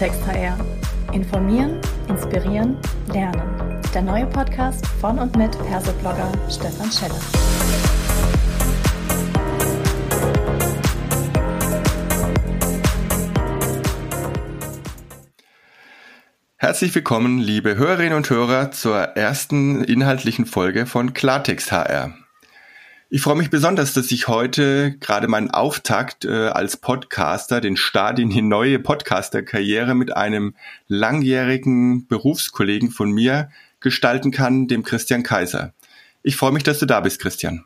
Klartext 0.00 0.26
HR. 0.26 0.56
Informieren, 1.12 1.78
inspirieren, 2.08 2.78
lernen. 3.12 3.82
Der 3.92 4.00
neue 4.00 4.24
Podcast 4.24 4.86
von 4.86 5.18
und 5.18 5.36
mit 5.36 5.50
Perso-Blogger 5.66 6.32
Stefan 6.48 6.90
Scheller. 6.90 7.20
Herzlich 16.56 16.94
willkommen, 16.94 17.38
liebe 17.38 17.76
Hörerinnen 17.76 18.14
und 18.14 18.30
Hörer, 18.30 18.70
zur 18.70 18.96
ersten 18.96 19.84
inhaltlichen 19.84 20.46
Folge 20.46 20.86
von 20.86 21.12
Klartext 21.12 21.72
HR. 21.72 22.14
Ich 23.12 23.22
freue 23.22 23.34
mich 23.34 23.50
besonders, 23.50 23.92
dass 23.92 24.12
ich 24.12 24.28
heute 24.28 24.96
gerade 24.98 25.26
meinen 25.26 25.50
Auftakt 25.50 26.24
äh, 26.24 26.46
als 26.46 26.76
Podcaster, 26.76 27.60
den 27.60 27.76
Start 27.76 28.20
in 28.20 28.30
die 28.30 28.40
neue 28.40 28.78
Podcaster-Karriere 28.78 29.96
mit 29.96 30.16
einem 30.16 30.54
langjährigen 30.86 32.06
Berufskollegen 32.06 32.92
von 32.92 33.10
mir 33.10 33.50
gestalten 33.80 34.30
kann, 34.30 34.68
dem 34.68 34.84
Christian 34.84 35.24
Kaiser. 35.24 35.72
Ich 36.22 36.36
freue 36.36 36.52
mich, 36.52 36.62
dass 36.62 36.78
du 36.78 36.86
da 36.86 37.00
bist, 37.00 37.20
Christian. 37.20 37.64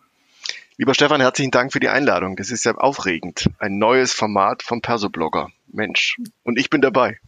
Lieber 0.79 0.95
Stefan, 0.95 1.20
herzlichen 1.20 1.51
Dank 1.51 1.75
für 1.75 1.81
die 1.81 1.91
Einladung. 1.91 2.37
Das 2.37 2.51
ist 2.51 2.62
sehr 2.62 2.83
aufregend. 2.83 3.51
Ein 3.59 3.77
neues 3.77 4.15
Format 4.15 4.62
vom 4.62 4.81
Persoblogger. 4.81 5.51
Mensch. 5.70 6.17
Und 6.42 6.59
ich 6.59 6.70
bin 6.70 6.81
dabei. 6.81 7.19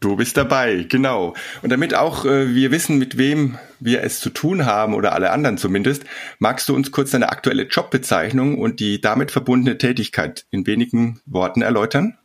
Du 0.00 0.16
bist 0.16 0.36
dabei, 0.36 0.86
genau. 0.88 1.34
Und 1.62 1.70
damit 1.70 1.94
auch 1.94 2.24
äh, 2.24 2.54
wir 2.54 2.70
wissen, 2.70 2.98
mit 2.98 3.18
wem 3.18 3.58
wir 3.78 4.02
es 4.02 4.20
zu 4.20 4.30
tun 4.30 4.66
haben 4.66 4.94
oder 4.94 5.12
alle 5.12 5.30
anderen 5.30 5.58
zumindest, 5.58 6.04
magst 6.38 6.68
du 6.68 6.74
uns 6.74 6.90
kurz 6.90 7.10
deine 7.12 7.30
aktuelle 7.30 7.64
Jobbezeichnung 7.64 8.58
und 8.58 8.80
die 8.80 9.00
damit 9.00 9.30
verbundene 9.30 9.78
Tätigkeit 9.78 10.46
in 10.50 10.66
wenigen 10.66 11.20
Worten 11.26 11.62
erläutern? 11.62 12.18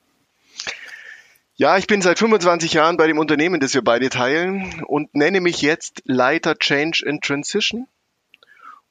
Ja, 1.56 1.78
ich 1.78 1.88
bin 1.88 2.04
seit 2.04 2.20
25 2.20 2.74
Jahren 2.74 2.98
bei 2.98 3.08
dem 3.08 3.18
Unternehmen, 3.18 3.60
das 3.60 3.74
wir 3.74 3.84
beide 3.84 4.10
teilen 4.10 4.84
und 4.86 5.16
nenne 5.16 5.42
mich 5.42 5.62
jetzt 5.64 6.04
Leiter 6.06 6.56
Change 6.56 7.04
and 7.08 7.24
Transition. 7.24 7.88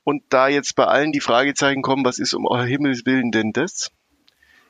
Und 0.03 0.23
da 0.31 0.49
jetzt 0.49 0.75
bei 0.75 0.85
allen 0.85 1.13
die 1.13 1.21
Fragezeichen 1.21 1.83
kommen, 1.83 2.05
was 2.05 2.19
ist 2.19 2.35
um 2.35 2.47
euer 2.47 2.65
Himmels 2.65 3.07
Willen 3.07 3.31
denn 3.31 3.53
das? 3.53 3.93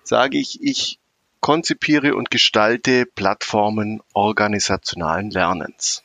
Sage 0.02 0.38
ich, 0.38 0.62
ich 0.62 0.98
konzipiere 1.40 2.14
und 2.14 2.30
gestalte 2.30 3.06
Plattformen 3.06 4.00
organisationalen 4.12 5.30
Lernens. 5.30 6.02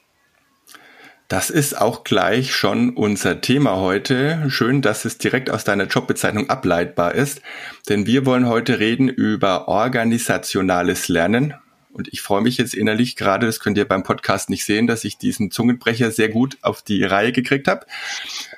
Das 1.31 1.49
ist 1.49 1.79
auch 1.79 2.03
gleich 2.03 2.53
schon 2.53 2.89
unser 2.89 3.39
Thema 3.39 3.77
heute. 3.77 4.43
Schön, 4.49 4.81
dass 4.81 5.05
es 5.05 5.17
direkt 5.17 5.49
aus 5.49 5.63
deiner 5.63 5.85
Jobbezeichnung 5.85 6.49
ableitbar 6.49 7.15
ist, 7.15 7.41
denn 7.87 8.05
wir 8.05 8.25
wollen 8.25 8.49
heute 8.49 8.79
reden 8.79 9.07
über 9.07 9.69
organisationales 9.69 11.07
Lernen. 11.07 11.53
Und 11.93 12.09
ich 12.11 12.21
freue 12.21 12.41
mich 12.41 12.57
jetzt 12.57 12.73
innerlich 12.73 13.15
gerade, 13.15 13.45
das 13.45 13.61
könnt 13.61 13.77
ihr 13.77 13.87
beim 13.87 14.03
Podcast 14.03 14.49
nicht 14.49 14.65
sehen, 14.65 14.87
dass 14.87 15.05
ich 15.05 15.17
diesen 15.17 15.51
Zungenbrecher 15.51 16.11
sehr 16.11 16.27
gut 16.27 16.57
auf 16.63 16.81
die 16.81 17.03
Reihe 17.05 17.31
gekriegt 17.31 17.69
habe. 17.69 17.85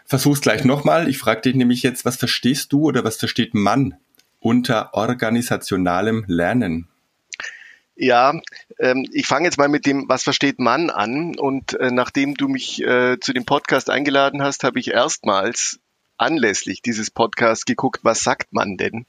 Versuch's 0.05 0.41
gleich 0.41 0.63
nochmal. 0.63 1.07
Ich 1.07 1.19
frage 1.19 1.41
dich 1.41 1.53
nämlich 1.53 1.83
jetzt, 1.83 2.05
was 2.05 2.17
verstehst 2.17 2.73
du 2.73 2.85
oder 2.85 3.03
was 3.03 3.17
versteht 3.17 3.53
man 3.53 3.97
unter 4.43 4.93
organisationalem 4.93 6.25
Lernen? 6.27 6.87
Ja, 7.95 8.33
ähm, 8.79 9.07
ich 9.11 9.27
fange 9.27 9.45
jetzt 9.45 9.57
mal 9.57 9.69
mit 9.69 9.85
dem, 9.85 10.09
was 10.09 10.23
versteht 10.23 10.59
man 10.59 10.89
an. 10.89 11.37
Und 11.37 11.73
äh, 11.79 11.91
nachdem 11.91 12.35
du 12.35 12.47
mich 12.47 12.81
äh, 12.83 13.19
zu 13.19 13.33
dem 13.33 13.45
Podcast 13.45 13.89
eingeladen 13.89 14.41
hast, 14.41 14.63
habe 14.63 14.79
ich 14.79 14.91
erstmals 14.91 15.79
anlässlich 16.17 16.81
dieses 16.81 17.11
Podcasts 17.11 17.65
geguckt, 17.65 18.01
was 18.03 18.23
sagt 18.23 18.51
man 18.51 18.77
denn, 18.77 19.05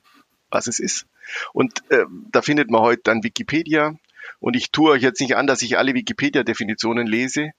was 0.50 0.66
es 0.66 0.78
ist. 0.78 1.06
Und 1.52 1.82
äh, 1.90 2.05
da 2.30 2.42
findet 2.42 2.70
man 2.70 2.82
heute 2.82 3.02
dann 3.05 3.24
Wikipedia. 3.24 3.95
Und 4.39 4.55
ich 4.55 4.70
tue 4.70 4.92
euch 4.92 5.02
jetzt 5.02 5.20
nicht 5.20 5.36
an, 5.36 5.46
dass 5.46 5.62
ich 5.62 5.78
alle 5.78 5.95
Wikipedia-Definitionen 5.95 7.06
lese. 7.06 7.51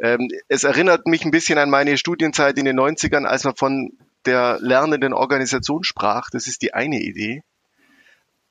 Ähm, 0.00 0.28
es 0.48 0.64
erinnert 0.64 1.06
mich 1.06 1.24
ein 1.24 1.30
bisschen 1.30 1.58
an 1.58 1.70
meine 1.70 1.96
Studienzeit 1.96 2.58
in 2.58 2.64
den 2.64 2.78
90ern, 2.78 3.24
als 3.24 3.44
man 3.44 3.54
von 3.54 3.92
der 4.26 4.58
lernenden 4.60 5.12
Organisation 5.12 5.84
sprach. 5.84 6.30
Das 6.30 6.46
ist 6.46 6.62
die 6.62 6.74
eine 6.74 7.00
Idee. 7.00 7.42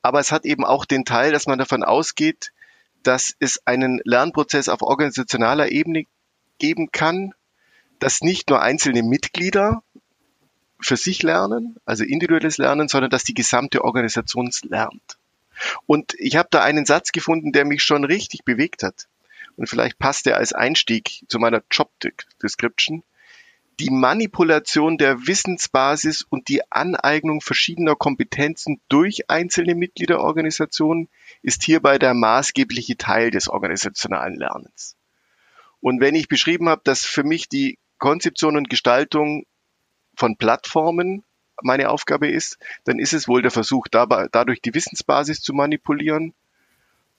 Aber 0.01 0.19
es 0.19 0.31
hat 0.31 0.45
eben 0.45 0.65
auch 0.65 0.85
den 0.85 1.05
Teil, 1.05 1.31
dass 1.31 1.47
man 1.47 1.59
davon 1.59 1.83
ausgeht, 1.83 2.51
dass 3.03 3.33
es 3.39 3.61
einen 3.65 4.01
Lernprozess 4.03 4.69
auf 4.69 4.81
organisationaler 4.81 5.71
Ebene 5.71 6.05
geben 6.59 6.91
kann, 6.91 7.33
dass 7.99 8.21
nicht 8.21 8.49
nur 8.49 8.61
einzelne 8.61 9.03
Mitglieder 9.03 9.83
für 10.79 10.97
sich 10.97 11.23
lernen, 11.23 11.77
also 11.85 12.03
individuelles 12.03 12.57
Lernen, 12.57 12.87
sondern 12.87 13.09
dass 13.09 13.23
die 13.23 13.33
gesamte 13.33 13.83
Organisation 13.83 14.51
lernt. 14.63 15.17
Und 15.85 16.13
ich 16.17 16.35
habe 16.35 16.49
da 16.51 16.61
einen 16.63 16.85
Satz 16.85 17.11
gefunden, 17.11 17.51
der 17.51 17.65
mich 17.65 17.83
schon 17.83 18.03
richtig 18.03 18.43
bewegt 18.43 18.83
hat. 18.83 19.07
Und 19.55 19.69
vielleicht 19.69 19.99
passt 19.99 20.27
er 20.27 20.37
als 20.37 20.51
Einstieg 20.51 21.23
zu 21.27 21.39
meiner 21.39 21.61
Job 21.69 21.91
Description 22.41 23.03
die 23.79 23.89
Manipulation 23.89 24.97
der 24.97 25.25
Wissensbasis 25.27 26.21
und 26.21 26.47
die 26.47 26.61
Aneignung 26.71 27.41
verschiedener 27.41 27.95
Kompetenzen 27.95 28.81
durch 28.89 29.29
einzelne 29.29 29.75
Mitgliederorganisationen 29.75 31.09
ist 31.41 31.63
hierbei 31.63 31.97
der 31.97 32.13
maßgebliche 32.13 32.97
Teil 32.97 33.31
des 33.31 33.47
organisationalen 33.47 34.35
Lernens. 34.35 34.95
Und 35.81 35.99
wenn 35.99 36.15
ich 36.15 36.27
beschrieben 36.27 36.69
habe, 36.69 36.81
dass 36.83 37.05
für 37.05 37.23
mich 37.23 37.49
die 37.49 37.77
Konzeption 37.97 38.57
und 38.57 38.69
Gestaltung 38.69 39.45
von 40.15 40.37
Plattformen 40.37 41.23
meine 41.61 41.89
Aufgabe 41.89 42.27
ist, 42.27 42.57
dann 42.83 42.99
ist 42.99 43.13
es 43.13 43.27
wohl 43.27 43.41
der 43.41 43.51
Versuch, 43.51 43.87
dabei, 43.89 44.27
dadurch 44.31 44.61
die 44.61 44.73
Wissensbasis 44.73 45.41
zu 45.41 45.53
manipulieren 45.53 46.33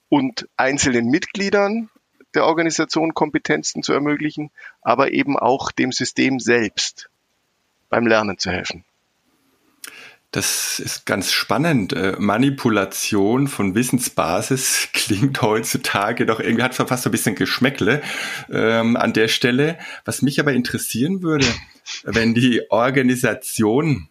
und 0.09 0.47
einzelnen 0.57 1.07
Mitgliedern 1.07 1.89
der 2.35 2.45
Organisation 2.45 3.13
Kompetenzen 3.13 3.83
zu 3.83 3.93
ermöglichen, 3.93 4.51
aber 4.81 5.11
eben 5.11 5.37
auch 5.37 5.71
dem 5.71 5.91
System 5.91 6.39
selbst 6.39 7.09
beim 7.89 8.05
Lernen 8.07 8.37
zu 8.37 8.51
helfen. 8.51 8.83
Das 10.35 10.79
ist 10.79 11.05
ganz 11.05 11.31
spannend. 11.31 11.93
Äh, 11.93 12.17
Manipulation 12.19 13.47
von 13.47 13.73
Wissensbasis 13.73 14.89
klingt 14.93 15.41
heutzutage 15.41 16.25
doch 16.25 16.41
irgendwie, 16.41 16.63
hat 16.63 16.75
fast 16.75 17.05
ein 17.05 17.11
bisschen 17.11 17.35
Geschmäckle 17.35 18.01
ähm, 18.51 18.97
an 18.97 19.13
der 19.13 19.29
Stelle. 19.29 19.77
Was 20.03 20.21
mich 20.21 20.39
aber 20.41 20.51
interessieren 20.51 21.21
würde, 21.21 21.45
wenn 22.03 22.33
die 22.33 22.69
Organisation 22.69 24.09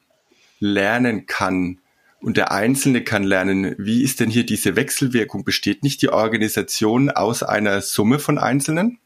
lernen 0.61 1.27
kann, 1.27 1.79
und 2.25 2.39
der 2.39 2.53
Einzelne 2.53 3.05
kann 3.05 3.23
lernen. 3.23 3.75
Wie 3.79 4.03
ist 4.03 4.19
denn 4.21 4.31
hier 4.31 4.47
diese 4.47 4.77
Wechselwirkung? 4.77 5.45
Besteht 5.45 5.83
nicht 5.83 6.01
die 6.01 6.09
Organisation 6.09 7.11
aus 7.11 7.43
einer 7.43 7.83
Summe 7.83 8.19
von 8.19 8.39
Einzelnen? 8.39 8.99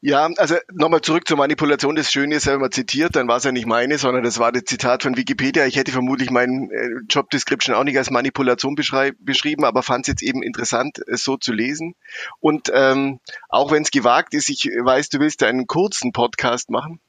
Ja, 0.00 0.28
also 0.38 0.56
nochmal 0.72 1.02
zurück 1.02 1.28
zur 1.28 1.36
Manipulation. 1.36 1.94
Das 1.96 2.10
Schöne 2.10 2.34
ist, 2.34 2.46
wenn 2.46 2.60
man 2.60 2.72
zitiert, 2.72 3.14
dann 3.14 3.28
war 3.28 3.36
es 3.36 3.44
ja 3.44 3.52
nicht 3.52 3.66
meine, 3.66 3.98
sondern 3.98 4.24
das 4.24 4.38
war 4.38 4.50
das 4.50 4.64
Zitat 4.64 5.02
von 5.02 5.16
Wikipedia. 5.16 5.66
Ich 5.66 5.76
hätte 5.76 5.92
vermutlich 5.92 6.30
meinen 6.30 6.70
äh, 6.70 6.88
Job 7.08 7.30
Description 7.30 7.76
auch 7.76 7.84
nicht 7.84 7.98
als 7.98 8.10
Manipulation 8.10 8.74
beschrieben, 8.74 9.64
aber 9.64 9.82
fand 9.82 10.04
es 10.04 10.08
jetzt 10.08 10.22
eben 10.22 10.42
interessant, 10.42 10.98
es 11.06 11.22
so 11.22 11.36
zu 11.36 11.52
lesen. 11.52 11.94
Und 12.40 12.72
ähm, 12.74 13.20
auch 13.50 13.70
wenn 13.70 13.82
es 13.82 13.90
gewagt 13.90 14.34
ist, 14.34 14.48
ich 14.48 14.64
weiß, 14.64 15.10
du 15.10 15.20
willst 15.20 15.42
einen 15.42 15.66
kurzen 15.66 16.12
Podcast 16.12 16.70
machen, 16.70 17.00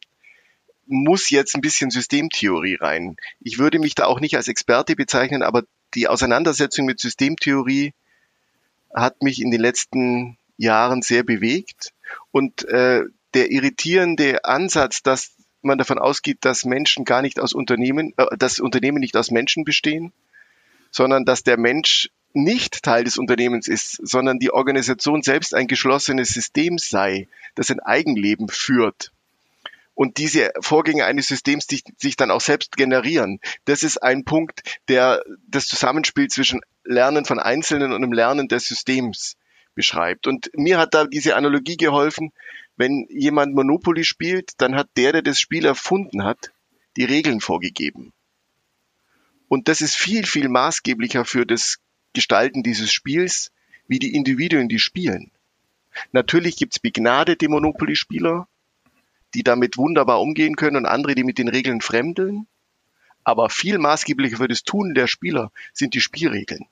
muss 0.86 1.30
jetzt 1.30 1.56
ein 1.56 1.62
bisschen 1.62 1.90
Systemtheorie 1.90 2.76
rein. 2.76 3.16
Ich 3.40 3.58
würde 3.58 3.80
mich 3.80 3.96
da 3.96 4.06
auch 4.06 4.20
nicht 4.20 4.36
als 4.36 4.48
Experte 4.48 4.96
bezeichnen, 4.96 5.44
aber 5.44 5.64
die 5.94 6.08
Auseinandersetzung 6.08 6.86
mit 6.86 7.00
Systemtheorie 7.00 7.94
hat 8.94 9.22
mich 9.22 9.42
in 9.42 9.52
den 9.52 9.62
letzten 9.62 10.38
Jahren 10.58 11.02
sehr 11.02 11.24
bewegt. 11.24 11.94
Und 12.32 12.66
äh, 12.66 13.04
der 13.34 13.52
irritierende 13.52 14.46
Ansatz, 14.46 15.02
dass 15.02 15.36
man 15.62 15.78
davon 15.78 15.98
ausgeht, 15.98 16.40
dass 16.42 16.66
Menschen 16.66 17.06
gar 17.06 17.22
nicht 17.22 17.40
aus 17.40 17.54
Unternehmen, 17.54 18.14
äh, 18.18 18.38
dass 18.38 18.60
Unternehmen 18.60 19.00
nicht 19.00 19.16
aus 19.16 19.32
Menschen 19.32 19.64
bestehen, 19.64 20.12
sondern 20.92 21.26
dass 21.26 21.44
der 21.44 21.58
Mensch 21.58 22.10
nicht 22.34 22.84
Teil 22.84 23.04
des 23.04 23.18
Unternehmens 23.18 23.68
ist, 23.68 24.00
sondern 24.04 24.40
die 24.40 24.52
Organisation 24.52 25.22
selbst 25.22 25.54
ein 25.54 25.68
geschlossenes 25.68 26.30
System 26.30 26.78
sei, 26.78 27.28
das 27.56 27.70
ein 27.70 27.80
Eigenleben 27.80 28.50
führt 28.50 29.13
und 29.96 30.18
diese 30.18 30.52
Vorgänge 30.62 31.06
eines 31.06 31.28
Systems 31.28 31.68
sich, 31.68 31.84
sich 31.98 32.16
dann 32.16 32.32
auch 32.32 32.42
selbst 32.42 32.76
generieren. 32.76 33.40
Das 33.66 33.84
ist 33.84 33.98
ein 33.98 34.26
Punkt, 34.26 34.62
der 34.88 35.24
das 35.48 35.66
Zusammenspiel 35.66 36.28
zwischen 36.28 36.62
Lernen 36.84 37.26
von 37.26 37.40
Einzelnen 37.40 37.94
und 37.94 38.02
dem 38.02 38.14
Lernen 38.14 38.48
des 38.48 38.68
Systems 38.68 39.36
beschreibt. 39.76 40.28
Und 40.28 40.50
mir 40.54 40.78
hat 40.78 40.94
da 40.94 41.06
diese 41.06 41.36
Analogie 41.36 41.78
geholfen, 41.78 42.32
wenn 42.76 43.06
jemand 43.10 43.54
Monopoly 43.54 44.04
spielt, 44.04 44.52
dann 44.58 44.76
hat 44.76 44.90
der, 44.98 45.12
der 45.12 45.22
das 45.22 45.40
Spiel 45.40 45.66
erfunden 45.66 46.24
hat, 46.24 46.52
die 46.98 47.06
Regeln 47.06 47.40
vorgegeben. 47.40 48.14
Und 49.48 49.68
das 49.68 49.82
ist 49.82 49.96
viel, 49.96 50.26
viel 50.26 50.50
maßgeblicher 50.50 51.26
für 51.26 51.46
das 51.46 51.78
Gestalten 52.14 52.64
dieses 52.64 52.92
Spiels, 52.92 53.52
wie 53.88 54.00
die 54.00 54.16
Individuen, 54.16 54.70
die 54.70 54.80
spielen. 54.80 55.32
Natürlich 56.12 56.58
gibt's 56.58 56.80
begnadete 56.80 57.48
Monopoly-Spieler, 57.50 58.48
die 59.34 59.44
damit 59.44 59.78
wunderbar 59.78 60.22
umgehen 60.22 60.56
können 60.56 60.78
und 60.78 60.86
andere, 60.86 61.16
die 61.16 61.24
mit 61.24 61.38
den 61.38 61.48
Regeln 61.48 61.82
fremdeln. 61.82 62.48
Aber 63.24 63.50
viel 63.50 63.78
maßgeblicher 63.78 64.38
für 64.38 64.48
das 64.48 64.64
Tun 64.64 64.94
der 64.94 65.08
Spieler 65.08 65.52
sind 65.72 65.94
die 65.94 66.02
Spielregeln. 66.02 66.66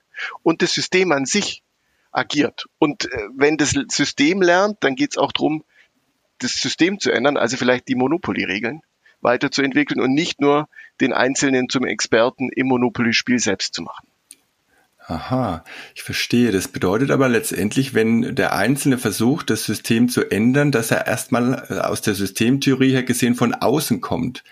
Und 0.43 0.61
das 0.61 0.73
System 0.73 1.11
an 1.11 1.25
sich 1.25 1.63
agiert. 2.11 2.67
Und 2.77 3.05
äh, 3.05 3.27
wenn 3.35 3.57
das 3.57 3.71
System 3.71 4.41
lernt, 4.41 4.77
dann 4.81 4.95
geht 4.95 5.11
es 5.11 5.17
auch 5.17 5.31
darum, 5.31 5.63
das 6.39 6.53
System 6.53 6.99
zu 6.99 7.11
ändern, 7.11 7.37
also 7.37 7.57
vielleicht 7.57 7.87
die 7.87 7.95
Monopoly-Regeln 7.95 8.81
weiterzuentwickeln 9.21 10.01
und 10.01 10.13
nicht 10.13 10.41
nur 10.41 10.67
den 10.99 11.13
Einzelnen 11.13 11.69
zum 11.69 11.85
Experten 11.85 12.49
im 12.49 12.67
Monopoly-Spiel 12.67 13.39
selbst 13.39 13.73
zu 13.75 13.83
machen. 13.83 14.07
Aha, 15.11 15.65
ich 15.93 16.03
verstehe. 16.03 16.53
Das 16.53 16.69
bedeutet 16.69 17.11
aber 17.11 17.27
letztendlich, 17.27 17.93
wenn 17.93 18.33
der 18.33 18.55
Einzelne 18.55 18.97
versucht, 18.97 19.49
das 19.49 19.65
System 19.65 20.07
zu 20.07 20.31
ändern, 20.31 20.71
dass 20.71 20.89
er 20.89 21.05
erstmal 21.05 21.65
äh, 21.69 21.79
aus 21.79 22.01
der 22.01 22.15
Systemtheorie 22.15 22.91
her 22.91 23.03
gesehen 23.03 23.35
von 23.35 23.53
außen 23.53 23.99
kommt. 23.99 24.45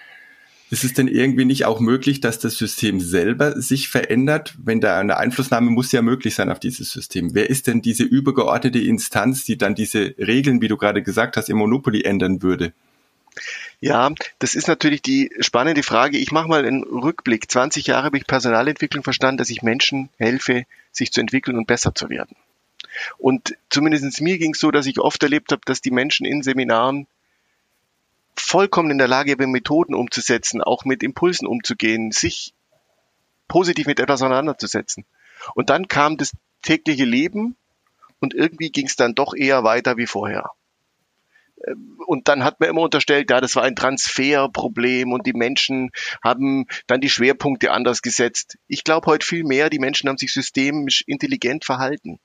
Ist 0.70 0.84
es 0.84 0.94
denn 0.94 1.08
irgendwie 1.08 1.46
nicht 1.46 1.64
auch 1.64 1.80
möglich, 1.80 2.20
dass 2.20 2.40
das 2.40 2.58
System 2.58 3.00
selber 3.00 3.60
sich 3.62 3.88
verändert? 3.88 4.56
Wenn 4.62 4.82
da 4.82 5.00
eine 5.00 5.16
Einflussnahme 5.16 5.72
muss 5.72 5.94
ja 5.94 6.02
möglich 6.02 6.36
sein 6.36 6.52
auf 6.52 6.60
dieses 6.60 6.92
System. 6.92 7.34
Wer 7.34 7.50
ist 7.50 7.68
denn 7.68 7.82
diese 7.82 8.04
übergeordnete 8.04 8.80
Instanz, 8.80 9.46
die 9.46 9.58
dann 9.58 9.76
diese 9.76 10.14
Regeln, 10.18 10.62
wie 10.62 10.68
du 10.68 10.76
gerade 10.76 11.02
gesagt 11.02 11.38
hast, 11.38 11.50
im 11.50 11.58
Monopoly 11.58 12.02
ändern 12.04 12.42
würde? 12.42 12.74
Ja, 13.80 14.12
das 14.40 14.56
ist 14.56 14.68
natürlich 14.68 15.02
die 15.02 15.32
spannende 15.40 15.84
Frage. 15.84 16.18
Ich 16.18 16.32
mache 16.32 16.48
mal 16.48 16.66
einen 16.66 16.84
Rückblick. 16.84 17.50
20 17.50 17.88
Jahre 17.88 18.04
habe 18.04 18.18
ich 18.18 18.28
Personalentwicklung 18.28 19.04
verstanden, 19.04 19.38
dass 19.38 19.50
ich 19.50 19.62
Menschen 19.62 20.10
helfe, 20.18 20.66
sich 20.92 21.12
zu 21.12 21.22
entwickeln 21.22 21.58
und 21.58 21.68
besser 21.68 21.96
zu 21.96 22.10
werden. 22.10 22.36
Und 23.18 23.56
zumindest 23.70 24.22
mir 24.22 24.38
ging 24.38 24.54
es 24.54 24.60
so, 24.60 24.72
dass 24.72 24.86
ich 24.86 25.00
oft 25.00 25.22
erlebt 25.24 25.52
habe, 25.52 25.62
dass 25.66 25.82
die 25.82 25.92
Menschen 25.92 26.26
in 26.26 26.44
Seminaren 26.44 27.08
vollkommen 28.36 28.92
in 28.92 28.98
der 28.98 29.08
Lage 29.08 29.36
sind, 29.38 29.52
Methoden 29.52 29.94
umzusetzen, 29.94 30.62
auch 30.62 30.86
mit 30.86 31.04
Impulsen 31.04 31.48
umzugehen, 31.48 32.12
sich 32.12 32.54
positiv 33.48 33.88
mit 33.88 34.00
etwas 34.00 34.22
auseinanderzusetzen. 34.22 35.06
Und 35.56 35.70
dann 35.70 35.88
kam 35.88 36.18
das 36.18 36.32
tägliche 36.62 37.06
Leben 37.06 37.56
und 38.20 38.34
irgendwie 38.34 38.72
ging 38.72 38.88
es 38.88 38.96
dann 38.96 39.16
doch 39.16 39.34
eher 39.34 39.64
weiter 39.64 39.98
wie 39.98 40.08
vorher. 40.08 40.52
Und 42.06 42.28
dann 42.28 42.44
hat 42.44 42.60
man 42.60 42.70
immer 42.70 42.82
unterstellt, 42.82 43.30
ja, 43.30 43.42
das 43.42 43.56
war 43.56 43.64
ein 43.64 43.76
Transferproblem 43.76 45.12
und 45.12 45.26
die 45.26 45.34
Menschen 45.34 45.92
haben 46.24 46.68
dann 46.88 47.02
die 47.02 47.10
Schwerpunkte 47.10 47.72
anders 47.72 48.02
gesetzt. 48.02 48.58
Ich 48.68 48.84
glaube 48.84 49.08
heute 49.08 49.26
viel 49.26 49.44
mehr, 49.44 49.70
die 49.70 49.80
Menschen 49.80 50.10
haben 50.10 50.18
sich 50.18 50.34
systemisch 50.34 51.04
intelligent 51.06 51.66
verhalten. 51.66 52.20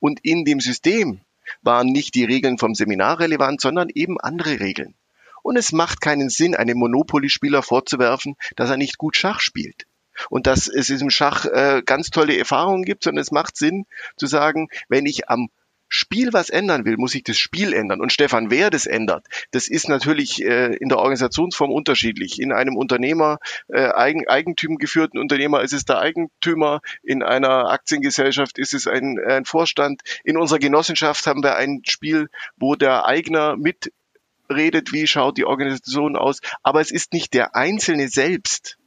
Und 0.00 0.20
in 0.22 0.44
dem 0.44 0.60
System 0.60 1.20
waren 1.62 1.88
nicht 1.88 2.14
die 2.14 2.24
Regeln 2.24 2.58
vom 2.58 2.74
Seminar 2.74 3.20
relevant, 3.20 3.60
sondern 3.60 3.88
eben 3.94 4.18
andere 4.20 4.60
Regeln. 4.60 4.94
Und 5.42 5.56
es 5.56 5.72
macht 5.72 6.00
keinen 6.00 6.30
Sinn, 6.30 6.54
einem 6.54 6.78
Monopoly-Spieler 6.78 7.62
vorzuwerfen, 7.62 8.36
dass 8.56 8.70
er 8.70 8.76
nicht 8.76 8.98
gut 8.98 9.16
Schach 9.16 9.40
spielt. 9.40 9.86
Und 10.30 10.46
dass 10.46 10.66
es 10.66 10.90
im 10.90 11.10
Schach 11.10 11.44
äh, 11.46 11.82
ganz 11.84 12.10
tolle 12.10 12.36
Erfahrungen 12.36 12.84
gibt, 12.84 13.04
sondern 13.04 13.22
es 13.22 13.30
macht 13.30 13.56
Sinn 13.56 13.86
zu 14.16 14.26
sagen, 14.26 14.68
wenn 14.88 15.06
ich 15.06 15.30
am 15.30 15.48
Spiel 15.88 16.32
was 16.32 16.50
ändern 16.50 16.84
will, 16.84 16.96
muss 16.96 17.14
ich 17.14 17.24
das 17.24 17.38
Spiel 17.38 17.72
ändern. 17.72 18.00
Und 18.00 18.12
Stefan, 18.12 18.50
wer 18.50 18.70
das 18.70 18.86
ändert, 18.86 19.26
das 19.50 19.68
ist 19.68 19.88
natürlich 19.88 20.44
äh, 20.44 20.74
in 20.76 20.88
der 20.88 20.98
Organisationsform 20.98 21.70
unterschiedlich. 21.70 22.40
In 22.40 22.52
einem 22.52 22.76
Unternehmer, 22.76 23.38
äh, 23.68 23.88
Eigen, 23.92 24.28
Eigentum 24.28 24.76
geführten 24.76 25.18
Unternehmer 25.18 25.62
ist 25.62 25.72
es 25.72 25.84
der 25.84 25.98
Eigentümer, 25.98 26.80
in 27.02 27.22
einer 27.22 27.70
Aktiengesellschaft 27.70 28.58
ist 28.58 28.74
es 28.74 28.86
ein, 28.86 29.18
ein 29.18 29.44
Vorstand. 29.44 30.02
In 30.24 30.36
unserer 30.36 30.58
Genossenschaft 30.58 31.26
haben 31.26 31.42
wir 31.42 31.56
ein 31.56 31.82
Spiel, 31.86 32.28
wo 32.56 32.74
der 32.74 33.06
Eigner 33.06 33.56
mitredet, 33.56 34.92
wie 34.92 35.06
schaut 35.06 35.38
die 35.38 35.44
Organisation 35.44 36.16
aus. 36.16 36.40
Aber 36.62 36.80
es 36.80 36.90
ist 36.90 37.12
nicht 37.12 37.34
der 37.34 37.56
Einzelne 37.56 38.08
selbst, 38.08 38.78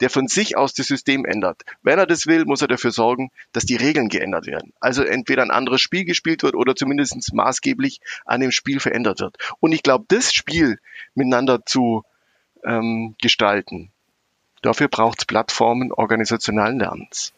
der 0.00 0.10
von 0.10 0.28
sich 0.28 0.56
aus 0.56 0.74
das 0.74 0.86
System 0.86 1.24
ändert. 1.24 1.62
Wenn 1.82 1.98
er 1.98 2.06
das 2.06 2.26
will, 2.26 2.44
muss 2.44 2.62
er 2.62 2.68
dafür 2.68 2.90
sorgen, 2.90 3.30
dass 3.52 3.64
die 3.64 3.76
Regeln 3.76 4.08
geändert 4.08 4.46
werden. 4.46 4.72
Also 4.80 5.02
entweder 5.02 5.42
ein 5.42 5.50
anderes 5.50 5.80
Spiel 5.80 6.04
gespielt 6.04 6.42
wird 6.42 6.54
oder 6.54 6.74
zumindest 6.74 7.32
maßgeblich 7.32 8.00
an 8.24 8.40
dem 8.40 8.50
Spiel 8.50 8.80
verändert 8.80 9.20
wird. 9.20 9.36
Und 9.60 9.72
ich 9.72 9.82
glaube, 9.82 10.04
das 10.08 10.32
Spiel 10.32 10.78
miteinander 11.14 11.64
zu 11.64 12.04
ähm, 12.64 13.14
gestalten, 13.20 13.90
dafür 14.62 14.88
braucht 14.88 15.20
es 15.20 15.24
Plattformen 15.24 15.92
organisationalen 15.92 16.78
Lernens. 16.78 17.32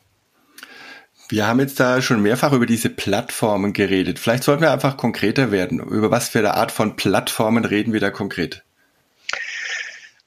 Wir 1.28 1.46
haben 1.46 1.58
jetzt 1.60 1.80
da 1.80 2.02
schon 2.02 2.20
mehrfach 2.20 2.52
über 2.52 2.66
diese 2.66 2.90
Plattformen 2.90 3.72
geredet. 3.72 4.18
Vielleicht 4.18 4.44
sollten 4.44 4.62
wir 4.62 4.72
einfach 4.72 4.96
konkreter 4.96 5.50
werden. 5.50 5.80
Über 5.80 6.10
was 6.10 6.28
für 6.28 6.40
eine 6.40 6.54
Art 6.54 6.70
von 6.70 6.96
Plattformen 6.96 7.64
reden 7.64 7.94
wir 7.94 8.00
da 8.00 8.10
konkret? 8.10 8.62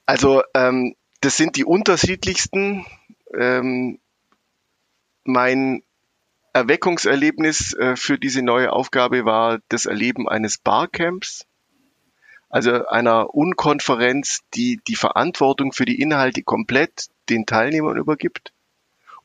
Also 0.08 0.42
ähm, 0.56 0.96
das 1.22 1.38
sind 1.38 1.56
die 1.56 1.66
unterschiedlichsten. 1.66 2.86
Ähm, 3.34 4.00
mein 5.24 5.84
Erweckungserlebnis 6.54 7.74
äh, 7.74 7.96
für 7.96 8.18
diese 8.18 8.42
neue 8.42 8.72
Aufgabe 8.72 9.26
war 9.26 9.60
das 9.70 9.86
Erleben 9.86 10.28
eines 10.28 10.58
Barcamps, 10.58 11.46
also 12.50 12.88
einer 12.88 13.34
Unkonferenz, 13.34 14.40
die 14.54 14.80
die 14.88 14.96
Verantwortung 14.96 15.74
für 15.74 15.86
die 15.86 16.02
Inhalte 16.02 16.44
komplett 16.44 17.08
den 17.30 17.46
Teilnehmern 17.46 17.98
übergibt 17.98 18.54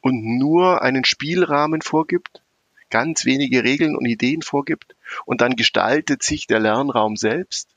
und 0.01 0.39
nur 0.39 0.83
einen 0.83 1.05
Spielrahmen 1.05 1.81
vorgibt, 1.81 2.43
ganz 2.91 3.25
wenige 3.25 3.65
Regeln 3.65 3.97
und 3.97 4.05
Ideen 4.05 4.43
vorgibt 4.43 4.97
und 5.25 5.41
dann 5.41 5.57
gestaltet 5.57 6.23
sich 6.23 6.47
der 6.47 6.61
Lernraum 6.61 7.17
selbst. 7.17 7.69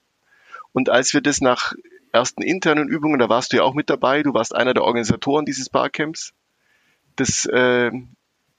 Und 0.74 0.90
als 0.90 1.14
wir 1.14 1.22
das 1.22 1.40
nach 1.40 1.74
ersten 2.16 2.42
internen 2.42 2.88
Übungen, 2.88 3.20
da 3.20 3.30
warst 3.30 3.52
du 3.52 3.58
ja 3.58 3.64
auch 3.64 3.74
mit 3.74 3.90
dabei, 3.90 4.24
du 4.24 4.34
warst 4.34 4.56
einer 4.56 4.74
der 4.74 4.84
Organisatoren 4.84 5.46
dieses 5.46 5.70
Barcamps, 5.70 6.34
das 7.16 7.46
äh, 7.46 7.92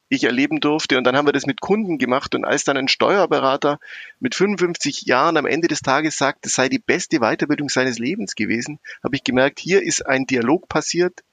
ich 0.08 0.24
erleben 0.24 0.60
durfte. 0.60 0.98
Und 0.98 1.04
dann 1.04 1.16
haben 1.16 1.26
wir 1.26 1.32
das 1.32 1.46
mit 1.46 1.60
Kunden 1.60 1.98
gemacht. 1.98 2.34
Und 2.34 2.44
als 2.44 2.64
dann 2.64 2.76
ein 2.76 2.88
Steuerberater 2.88 3.78
mit 4.20 4.34
55 4.34 5.02
Jahren 5.02 5.36
am 5.36 5.46
Ende 5.46 5.68
des 5.68 5.80
Tages 5.80 6.16
sagt, 6.16 6.46
es 6.46 6.54
sei 6.54 6.68
die 6.68 6.78
beste 6.78 7.18
Weiterbildung 7.18 7.68
seines 7.68 7.98
Lebens 7.98 8.34
gewesen, 8.34 8.78
habe 9.02 9.16
ich 9.16 9.24
gemerkt, 9.24 9.58
hier 9.58 9.82
ist 9.82 10.06
ein 10.06 10.26
Dialog 10.26 10.68
passiert, 10.68 11.24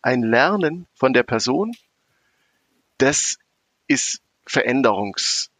ein 0.00 0.22
Lernen 0.22 0.86
von 0.94 1.12
der 1.12 1.22
Person. 1.22 1.72
Das 2.98 3.38
ist 3.88 4.20
Veränderungs, 4.46 5.50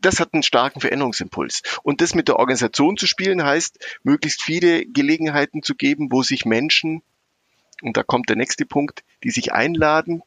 das 0.00 0.20
hat 0.20 0.34
einen 0.34 0.42
starken 0.42 0.80
Veränderungsimpuls. 0.80 1.62
Und 1.82 2.00
das 2.00 2.14
mit 2.14 2.28
der 2.28 2.38
Organisation 2.38 2.96
zu 2.96 3.06
spielen 3.06 3.42
heißt, 3.42 3.78
möglichst 4.02 4.42
viele 4.42 4.84
Gelegenheiten 4.86 5.62
zu 5.62 5.74
geben, 5.74 6.10
wo 6.10 6.22
sich 6.22 6.44
Menschen, 6.44 7.02
und 7.82 7.96
da 7.96 8.02
kommt 8.02 8.28
der 8.28 8.36
nächste 8.36 8.66
Punkt, 8.66 9.04
die 9.24 9.30
sich 9.30 9.52
einladen, 9.52 10.22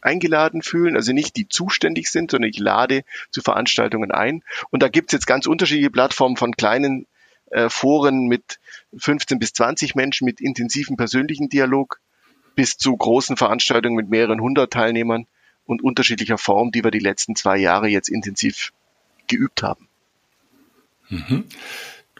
eingeladen 0.00 0.62
fühlen, 0.62 0.96
also 0.96 1.12
nicht 1.12 1.36
die 1.36 1.48
zuständig 1.48 2.10
sind, 2.10 2.30
sondern 2.30 2.50
ich 2.50 2.58
lade 2.58 3.04
zu 3.30 3.42
Veranstaltungen 3.42 4.10
ein. 4.10 4.42
Und 4.70 4.82
da 4.82 4.88
gibt's 4.88 5.12
jetzt 5.12 5.26
ganz 5.26 5.46
unterschiedliche 5.46 5.90
Plattformen 5.90 6.36
von 6.36 6.56
kleinen 6.56 7.06
äh, 7.50 7.68
Foren 7.68 8.26
mit 8.26 8.60
15 8.96 9.38
bis 9.38 9.52
20 9.54 9.94
Menschen 9.94 10.24
mit 10.24 10.40
intensiven 10.40 10.96
persönlichen 10.96 11.48
Dialog 11.48 12.00
bis 12.54 12.76
zu 12.76 12.96
großen 12.96 13.36
Veranstaltungen 13.36 13.96
mit 13.96 14.08
mehreren 14.08 14.40
hundert 14.40 14.72
Teilnehmern 14.72 15.26
und 15.64 15.82
unterschiedlicher 15.82 16.38
Form, 16.38 16.72
die 16.72 16.82
wir 16.82 16.90
die 16.90 16.98
letzten 16.98 17.36
zwei 17.36 17.56
Jahre 17.58 17.88
jetzt 17.88 18.08
intensiv 18.08 18.72
geübt 19.28 19.62
haben. 19.62 19.88
Mhm. 21.08 21.44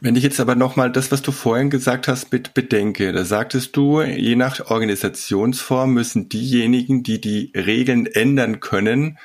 Wenn 0.01 0.15
ich 0.15 0.23
jetzt 0.23 0.39
aber 0.39 0.55
nochmal 0.55 0.93
das, 0.93 1.11
was 1.11 1.23
du 1.23 1.33
vorhin 1.33 1.71
gesagt 1.71 2.07
hast, 2.07 2.31
mit 2.31 2.55
bedenke, 2.55 3.13
da 3.13 3.25
sagtest 3.25 3.77
du, 3.77 4.01
je 4.01 4.37
nach 4.37 4.71
Organisationsform 4.71 5.93
müssen 5.93 6.29
diejenigen, 6.29 7.03
die 7.03 7.21
die 7.21 7.53
Regeln 7.55 8.07
ändern 8.07 8.61
können, 8.61 9.19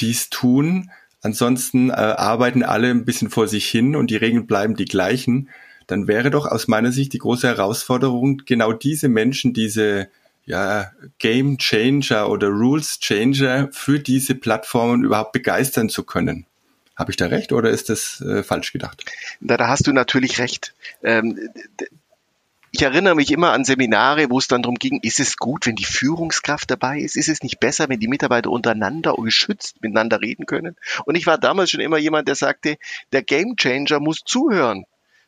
dies 0.00 0.28
tun. 0.28 0.90
Ansonsten 1.22 1.88
äh, 1.88 1.94
arbeiten 1.94 2.62
alle 2.62 2.90
ein 2.90 3.06
bisschen 3.06 3.30
vor 3.30 3.48
sich 3.48 3.66
hin 3.66 3.96
und 3.96 4.10
die 4.10 4.16
Regeln 4.16 4.46
bleiben 4.46 4.74
die 4.74 4.84
gleichen. 4.84 5.48
Dann 5.86 6.08
wäre 6.08 6.30
doch 6.30 6.46
aus 6.46 6.68
meiner 6.68 6.92
Sicht 6.92 7.14
die 7.14 7.18
große 7.18 7.46
Herausforderung, 7.46 8.42
genau 8.44 8.72
diese 8.72 9.08
Menschen, 9.08 9.54
diese 9.54 10.08
ja, 10.44 10.90
Game 11.18 11.56
Changer 11.58 12.28
oder 12.28 12.48
Rules 12.48 12.98
Changer 12.98 13.68
für 13.72 13.98
diese 13.98 14.34
Plattformen 14.34 15.04
überhaupt 15.04 15.32
begeistern 15.32 15.88
zu 15.88 16.02
können. 16.02 16.46
Habe 16.96 17.10
ich 17.10 17.16
da 17.16 17.26
recht 17.26 17.52
oder 17.52 17.70
ist 17.70 17.88
das 17.88 18.20
äh, 18.20 18.42
falsch 18.42 18.72
gedacht? 18.72 19.04
Da, 19.40 19.56
da 19.56 19.68
hast 19.68 19.86
du 19.86 19.92
natürlich 19.92 20.38
recht. 20.38 20.74
Ähm, 21.02 21.38
ich 22.74 22.82
erinnere 22.82 23.14
mich 23.14 23.30
immer 23.30 23.52
an 23.52 23.64
Seminare, 23.64 24.30
wo 24.30 24.38
es 24.38 24.48
dann 24.48 24.62
darum 24.62 24.76
ging, 24.76 24.98
ist 25.02 25.20
es 25.20 25.36
gut, 25.36 25.66
wenn 25.66 25.76
die 25.76 25.84
Führungskraft 25.84 26.70
dabei 26.70 27.00
ist? 27.00 27.16
Ist 27.16 27.28
es 27.28 27.42
nicht 27.42 27.60
besser, 27.60 27.90
wenn 27.90 28.00
die 28.00 28.08
Mitarbeiter 28.08 28.50
untereinander 28.50 29.14
geschützt 29.22 29.82
miteinander 29.82 30.22
reden 30.22 30.46
können? 30.46 30.76
Und 31.04 31.14
ich 31.14 31.26
war 31.26 31.36
damals 31.36 31.70
schon 31.70 31.80
immer 31.80 31.98
jemand, 31.98 32.28
der 32.28 32.34
sagte, 32.34 32.78
der 33.12 33.22
Gamechanger 33.22 34.00
muss 34.00 34.20
zuhören, 34.24 34.84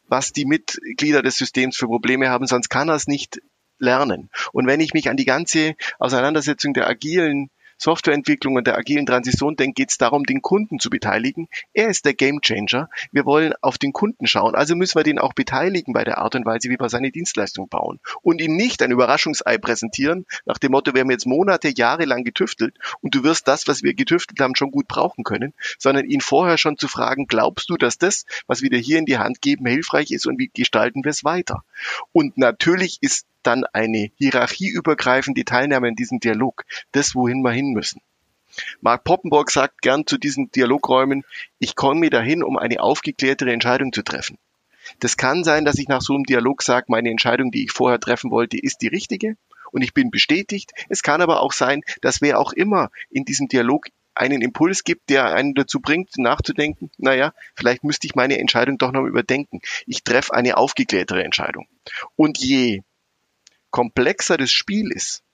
was 0.08 0.32
die 0.32 0.46
Mitglieder 0.46 1.20
des 1.20 1.36
Systems 1.36 1.76
für 1.76 1.86
Probleme 1.86 2.30
haben, 2.30 2.46
sonst 2.46 2.70
kann 2.70 2.88
er 2.88 2.94
es 2.94 3.06
nicht 3.06 3.40
lernen. 3.78 4.30
Und 4.52 4.66
wenn 4.66 4.80
ich 4.80 4.94
mich 4.94 5.10
an 5.10 5.18
die 5.18 5.26
ganze 5.26 5.74
Auseinandersetzung 5.98 6.72
der 6.72 6.88
agilen 6.88 7.50
Softwareentwicklung 7.84 8.56
und 8.56 8.66
der 8.66 8.78
agilen 8.78 9.04
Transition 9.04 9.56
denkt, 9.56 9.76
geht 9.76 9.90
es 9.90 9.98
darum, 9.98 10.24
den 10.24 10.40
Kunden 10.40 10.78
zu 10.78 10.88
beteiligen. 10.88 11.48
Er 11.74 11.88
ist 11.88 12.06
der 12.06 12.14
Gamechanger. 12.14 12.88
Wir 13.12 13.26
wollen 13.26 13.52
auf 13.60 13.76
den 13.76 13.92
Kunden 13.92 14.26
schauen. 14.26 14.54
Also 14.54 14.74
müssen 14.74 14.98
wir 14.98 15.02
den 15.02 15.18
auch 15.18 15.34
beteiligen 15.34 15.92
bei 15.92 16.02
der 16.02 16.16
Art 16.16 16.34
und 16.34 16.46
Weise, 16.46 16.70
wie 16.70 16.80
wir 16.80 16.88
seine 16.88 17.10
Dienstleistung 17.10 17.68
bauen. 17.68 18.00
Und 18.22 18.40
ihm 18.40 18.56
nicht 18.56 18.80
ein 18.80 18.90
Überraschungsei 18.90 19.58
präsentieren, 19.58 20.24
nach 20.46 20.56
dem 20.56 20.72
Motto, 20.72 20.94
wir 20.94 21.02
haben 21.02 21.10
jetzt 21.10 21.26
Monate, 21.26 21.68
Jahre 21.76 22.06
lang 22.06 22.24
getüftelt 22.24 22.74
und 23.02 23.14
du 23.14 23.22
wirst 23.22 23.48
das, 23.48 23.68
was 23.68 23.82
wir 23.82 23.92
getüftelt 23.92 24.40
haben, 24.40 24.56
schon 24.56 24.70
gut 24.70 24.88
brauchen 24.88 25.22
können, 25.22 25.52
sondern 25.78 26.06
ihn 26.06 26.22
vorher 26.22 26.56
schon 26.56 26.78
zu 26.78 26.88
fragen, 26.88 27.26
glaubst 27.26 27.68
du, 27.68 27.76
dass 27.76 27.98
das, 27.98 28.24
was 28.46 28.62
wir 28.62 28.70
dir 28.70 28.78
hier 28.78 28.98
in 28.98 29.04
die 29.04 29.18
Hand 29.18 29.42
geben, 29.42 29.66
hilfreich 29.66 30.10
ist 30.10 30.26
und 30.26 30.38
wie 30.38 30.50
gestalten 30.54 31.04
wir 31.04 31.10
es 31.10 31.22
weiter? 31.22 31.64
Und 32.12 32.38
natürlich 32.38 32.96
ist 33.02 33.26
dann 33.46 33.64
eine 33.72 34.10
hierarchieübergreifende 34.16 35.44
Teilnahme 35.44 35.88
in 35.88 35.96
diesem 35.96 36.20
Dialog, 36.20 36.64
das, 36.92 37.14
wohin 37.14 37.42
wir 37.42 37.52
hin 37.52 37.72
müssen. 37.72 38.00
Mark 38.80 39.04
Poppenborg 39.04 39.50
sagt 39.50 39.82
gern 39.82 40.06
zu 40.06 40.16
diesen 40.18 40.50
Dialogräumen, 40.50 41.24
ich 41.58 41.74
komme 41.74 42.10
dahin, 42.10 42.42
um 42.42 42.56
eine 42.56 42.80
aufgeklärtere 42.80 43.52
Entscheidung 43.52 43.92
zu 43.92 44.02
treffen. 44.02 44.38
Das 45.00 45.16
kann 45.16 45.44
sein, 45.44 45.64
dass 45.64 45.78
ich 45.78 45.88
nach 45.88 46.02
so 46.02 46.14
einem 46.14 46.24
Dialog 46.24 46.62
sage, 46.62 46.86
meine 46.88 47.10
Entscheidung, 47.10 47.50
die 47.50 47.64
ich 47.64 47.72
vorher 47.72 47.98
treffen 47.98 48.30
wollte, 48.30 48.58
ist 48.58 48.82
die 48.82 48.88
richtige 48.88 49.36
und 49.72 49.82
ich 49.82 49.94
bin 49.94 50.10
bestätigt. 50.10 50.72
Es 50.88 51.02
kann 51.02 51.20
aber 51.20 51.40
auch 51.40 51.52
sein, 51.52 51.82
dass 52.00 52.20
wer 52.20 52.38
auch 52.38 52.52
immer 52.52 52.90
in 53.10 53.24
diesem 53.24 53.48
Dialog 53.48 53.86
einen 54.14 54.42
Impuls 54.42 54.84
gibt, 54.84 55.10
der 55.10 55.34
einen 55.34 55.54
dazu 55.54 55.80
bringt, 55.80 56.16
nachzudenken, 56.18 56.90
naja, 56.98 57.32
vielleicht 57.56 57.82
müsste 57.82 58.06
ich 58.06 58.14
meine 58.14 58.38
Entscheidung 58.38 58.78
doch 58.78 58.92
noch 58.92 59.04
überdenken. 59.04 59.60
Ich 59.86 60.04
treffe 60.04 60.34
eine 60.34 60.56
aufgeklärtere 60.56 61.24
Entscheidung. 61.24 61.66
Und 62.14 62.38
je 62.38 62.82
komplexer 63.74 64.36
das 64.36 64.52
Spiel 64.52 64.92
ist 64.92 65.24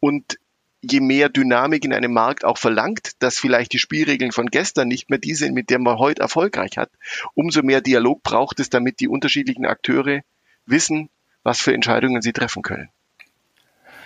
und 0.00 0.38
je 0.82 1.00
mehr 1.00 1.30
Dynamik 1.30 1.82
in 1.82 1.94
einem 1.94 2.12
Markt 2.12 2.44
auch 2.44 2.58
verlangt, 2.58 3.12
dass 3.20 3.38
vielleicht 3.38 3.72
die 3.72 3.78
Spielregeln 3.78 4.32
von 4.32 4.48
gestern 4.50 4.86
nicht 4.86 5.08
mehr 5.08 5.18
die 5.18 5.34
sind, 5.34 5.54
mit 5.54 5.70
denen 5.70 5.82
man 5.82 5.96
heute 5.96 6.20
erfolgreich 6.20 6.76
hat, 6.76 6.90
umso 7.32 7.62
mehr 7.62 7.80
Dialog 7.80 8.22
braucht 8.22 8.60
es, 8.60 8.68
damit 8.68 9.00
die 9.00 9.08
unterschiedlichen 9.08 9.64
Akteure 9.64 10.20
wissen, 10.66 11.08
was 11.42 11.58
für 11.58 11.72
Entscheidungen 11.72 12.20
sie 12.20 12.34
treffen 12.34 12.62
können. 12.62 12.90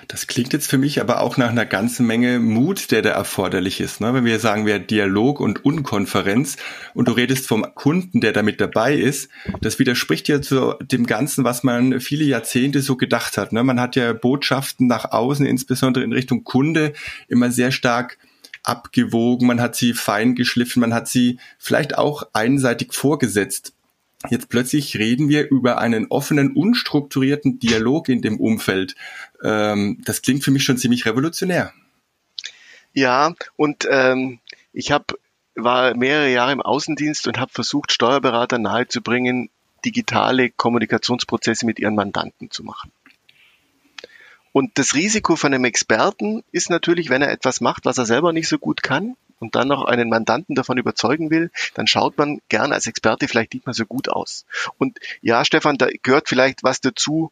Das 0.08 0.28
klingt 0.28 0.52
jetzt 0.52 0.70
für 0.70 0.78
mich 0.78 1.00
aber 1.00 1.20
auch 1.20 1.36
nach 1.36 1.48
einer 1.48 1.66
ganzen 1.66 2.06
Menge 2.06 2.38
Mut, 2.38 2.90
der 2.92 3.02
da 3.02 3.10
erforderlich 3.10 3.80
ist. 3.80 4.00
Ne? 4.00 4.14
Wenn 4.14 4.24
wir 4.24 4.38
sagen, 4.38 4.64
wir 4.64 4.78
Dialog 4.78 5.40
und 5.40 5.64
Unkonferenz 5.64 6.56
und 6.94 7.08
du 7.08 7.12
redest 7.12 7.48
vom 7.48 7.66
Kunden, 7.74 8.20
der 8.20 8.32
da 8.32 8.42
mit 8.42 8.60
dabei 8.60 8.94
ist, 8.94 9.28
das 9.60 9.78
widerspricht 9.78 10.28
ja 10.28 10.40
zu 10.40 10.74
dem 10.80 11.06
Ganzen, 11.06 11.42
was 11.44 11.64
man 11.64 12.00
viele 12.00 12.24
Jahrzehnte 12.24 12.82
so 12.82 12.96
gedacht 12.96 13.36
hat. 13.36 13.52
Ne? 13.52 13.64
Man 13.64 13.80
hat 13.80 13.96
ja 13.96 14.12
Botschaften 14.12 14.86
nach 14.86 15.10
außen, 15.10 15.44
insbesondere 15.44 16.04
in 16.04 16.12
Richtung 16.12 16.44
Kunde, 16.44 16.92
immer 17.26 17.50
sehr 17.50 17.72
stark 17.72 18.18
abgewogen, 18.62 19.46
man 19.46 19.60
hat 19.60 19.76
sie 19.76 19.92
fein 19.94 20.34
geschliffen, 20.34 20.80
man 20.80 20.92
hat 20.92 21.08
sie 21.08 21.38
vielleicht 21.58 21.96
auch 21.96 22.24
einseitig 22.32 22.94
vorgesetzt. 22.94 23.75
Jetzt 24.30 24.48
plötzlich 24.48 24.96
reden 24.96 25.28
wir 25.28 25.48
über 25.50 25.78
einen 25.78 26.06
offenen, 26.08 26.52
unstrukturierten 26.52 27.58
Dialog 27.58 28.08
in 28.08 28.22
dem 28.22 28.38
Umfeld. 28.38 28.94
Ähm, 29.42 30.02
das 30.04 30.22
klingt 30.22 30.44
für 30.44 30.50
mich 30.50 30.64
schon 30.64 30.78
ziemlich 30.78 31.06
revolutionär. 31.06 31.72
Ja, 32.92 33.34
und 33.56 33.86
ähm, 33.90 34.38
ich 34.72 34.90
habe 34.90 35.16
war 35.56 35.94
mehrere 35.96 36.30
Jahre 36.30 36.52
im 36.52 36.60
Außendienst 36.60 37.26
und 37.26 37.38
habe 37.38 37.50
versucht, 37.52 37.90
Steuerberater 37.90 38.58
nahezubringen, 38.58 39.50
digitale 39.84 40.50
Kommunikationsprozesse 40.50 41.66
mit 41.66 41.78
ihren 41.78 41.94
Mandanten 41.94 42.50
zu 42.50 42.62
machen. 42.62 42.92
Und 44.52 44.78
das 44.78 44.94
Risiko 44.94 45.36
von 45.36 45.52
einem 45.52 45.64
Experten 45.64 46.42
ist 46.52 46.70
natürlich, 46.70 47.10
wenn 47.10 47.22
er 47.22 47.30
etwas 47.30 47.60
macht, 47.60 47.84
was 47.84 47.98
er 47.98 48.06
selber 48.06 48.32
nicht 48.32 48.48
so 48.48 48.58
gut 48.58 48.82
kann, 48.82 49.16
und 49.38 49.54
dann 49.54 49.68
noch 49.68 49.84
einen 49.84 50.08
Mandanten 50.08 50.54
davon 50.54 50.78
überzeugen 50.78 51.30
will, 51.30 51.50
dann 51.74 51.86
schaut 51.86 52.16
man 52.18 52.40
gern 52.48 52.72
als 52.72 52.86
Experte 52.86 53.28
vielleicht 53.28 53.54
nicht 53.54 53.66
mehr 53.66 53.74
so 53.74 53.84
gut 53.84 54.08
aus. 54.08 54.46
Und 54.78 54.98
ja, 55.20 55.44
Stefan, 55.44 55.76
da 55.76 55.88
gehört 56.02 56.28
vielleicht 56.28 56.62
was 56.62 56.80
dazu, 56.80 57.30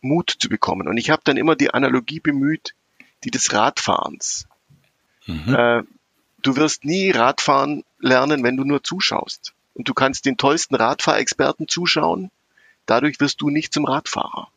Mut 0.00 0.34
zu 0.38 0.48
bekommen. 0.48 0.88
Und 0.88 0.96
ich 0.98 1.10
habe 1.10 1.22
dann 1.24 1.36
immer 1.36 1.56
die 1.56 1.72
Analogie 1.72 2.20
bemüht, 2.20 2.74
die 3.24 3.30
des 3.30 3.52
Radfahrens. 3.52 4.46
Mhm. 5.26 5.54
Äh, 5.54 5.82
du 6.42 6.56
wirst 6.56 6.84
nie 6.84 7.10
Radfahren 7.10 7.84
lernen, 7.98 8.44
wenn 8.44 8.56
du 8.56 8.64
nur 8.64 8.82
zuschaust. 8.82 9.52
Und 9.74 9.88
du 9.88 9.94
kannst 9.94 10.24
den 10.24 10.36
tollsten 10.36 10.74
Radfahrexperten 10.74 11.68
zuschauen, 11.68 12.30
dadurch 12.86 13.20
wirst 13.20 13.40
du 13.40 13.50
nicht 13.50 13.72
zum 13.72 13.84
Radfahrer. 13.84 14.48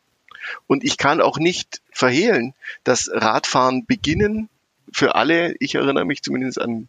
Und 0.66 0.84
ich 0.84 0.96
kann 0.96 1.20
auch 1.20 1.38
nicht 1.38 1.82
verhehlen, 1.90 2.54
dass 2.84 3.10
Radfahren 3.12 3.84
beginnen 3.84 4.48
für 4.92 5.14
alle, 5.14 5.54
ich 5.60 5.74
erinnere 5.74 6.04
mich 6.04 6.22
zumindest 6.22 6.60
an 6.60 6.88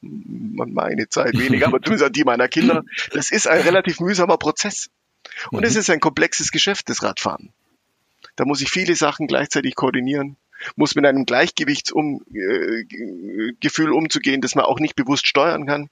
meine 0.00 1.08
Zeit 1.08 1.38
weniger, 1.38 1.66
aber 1.66 1.82
zumindest 1.82 2.06
an 2.06 2.12
die 2.12 2.24
meiner 2.24 2.48
Kinder, 2.48 2.84
das 3.12 3.30
ist 3.30 3.46
ein 3.46 3.60
relativ 3.60 4.00
mühsamer 4.00 4.38
Prozess. 4.38 4.90
Und 5.50 5.64
es 5.64 5.74
mhm. 5.74 5.80
ist 5.80 5.90
ein 5.90 6.00
komplexes 6.00 6.50
Geschäft, 6.50 6.88
das 6.88 7.02
Radfahren. 7.02 7.52
Da 8.36 8.44
muss 8.44 8.60
ich 8.60 8.70
viele 8.70 8.96
Sachen 8.96 9.26
gleichzeitig 9.26 9.74
koordinieren, 9.74 10.36
muss 10.76 10.94
mit 10.94 11.04
einem 11.04 11.26
Gleichgewichtsgefühl 11.26 13.88
äh, 13.88 13.94
umzugehen, 13.94 14.40
das 14.40 14.54
man 14.54 14.64
auch 14.64 14.78
nicht 14.78 14.96
bewusst 14.96 15.26
steuern 15.26 15.66
kann. 15.66 15.90